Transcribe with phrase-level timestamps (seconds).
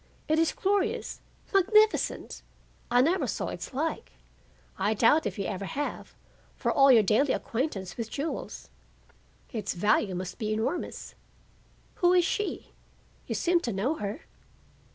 [0.27, 1.21] It is glorious,
[1.53, 2.41] magnificent.
[2.89, 4.13] I never saw its like.
[4.75, 6.15] I doubt if you ever have,
[6.55, 8.71] for all your daily acquaintance with jewels.
[9.51, 11.13] Its value must be enormous.
[11.97, 12.71] Who is she?
[13.27, 14.21] You seem to know her."